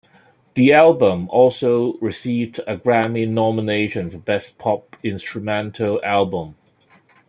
[0.55, 6.55] The album also received a Grammy nomination for Best Pop Instrumental Album.